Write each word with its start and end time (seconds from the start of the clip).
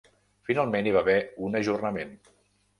Finalment 0.49 0.89
hi 0.89 0.95
va 0.95 1.05
haver 1.05 1.19
un 1.51 1.61
ajornament. 1.63 2.19